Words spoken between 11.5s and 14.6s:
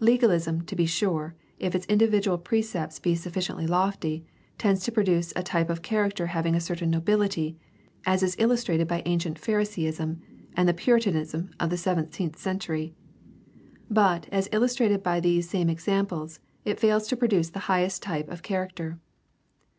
of the seventeenth century. But, as